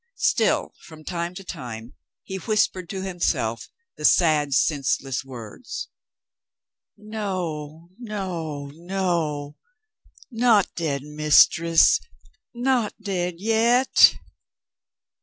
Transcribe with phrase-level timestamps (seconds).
[0.15, 1.93] Still, from time to time,
[2.23, 5.89] he whispered to himself the sad senseless words,
[6.97, 9.57] "No, no, no
[10.31, 11.99] not dead, Mistress!
[12.51, 14.15] Not dead yet!"